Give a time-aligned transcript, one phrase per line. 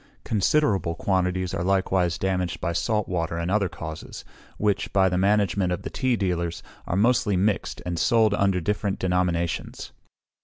[0.23, 4.25] Considerable quantities are likewise damaged by salt water and other causes,
[4.57, 8.97] which, by the management of the tea dealers, are mostly mixed, and sold under different
[8.97, 9.91] denominations.